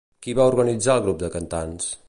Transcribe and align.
Qui 0.27 0.33
va 0.39 0.47
organitzar 0.53 0.95
el 1.01 1.05
grup 1.09 1.21
de 1.25 1.31
cantants? 1.39 1.93